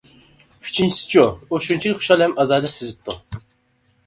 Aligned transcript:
ئۈچىنچىسىچۇ، 0.67 1.25
ئۇ 1.49 1.59
شۇنچىلىك 1.67 2.01
خۇشال 2.01 2.25
ھەم 2.27 2.35
ئازادە 2.45 2.73
سېزىپتۇ. 2.79 3.19